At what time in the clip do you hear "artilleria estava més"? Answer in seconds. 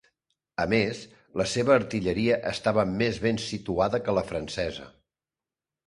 1.77-3.23